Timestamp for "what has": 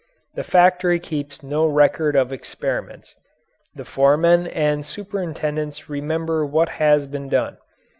6.43-7.05